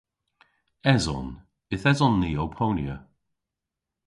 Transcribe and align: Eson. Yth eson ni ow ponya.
Eson. 0.93 1.27
Yth 1.73 1.87
eson 1.91 2.15
ni 2.21 2.31
ow 2.43 2.49
ponya. 2.57 2.95